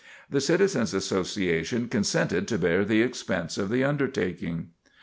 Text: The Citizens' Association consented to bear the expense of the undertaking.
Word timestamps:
The 0.31 0.41
Citizens' 0.41 0.95
Association 0.95 1.87
consented 1.87 2.47
to 2.47 2.57
bear 2.57 2.83
the 2.83 3.03
expense 3.03 3.59
of 3.59 3.69
the 3.69 3.83
undertaking. 3.83 4.69